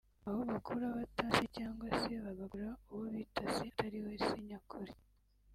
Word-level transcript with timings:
aho 0.27 0.39
bakura 0.49 0.85
batazi 0.97 1.27
ba 1.29 1.29
se 1.37 1.45
cyangwa 1.55 1.85
se 2.01 2.11
bagakura 2.25 2.67
uwo 2.91 3.05
bita 3.13 3.43
se 3.55 3.63
atariwe 3.71 4.11
se 4.25 4.37
nyakuri 4.49 4.93